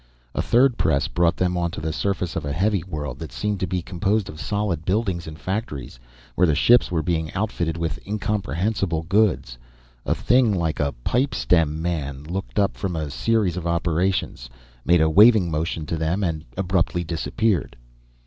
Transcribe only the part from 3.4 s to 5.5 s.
to be composed of solid buildings and